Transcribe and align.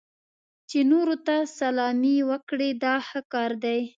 چې 0.69 0.79
نورو 0.91 1.15
ته 1.27 1.35
سلامي 1.57 2.17
وکړئ 2.29 2.71
دا 2.83 2.95
ښه 3.07 3.21
کار 3.33 3.51
دی. 3.63 3.81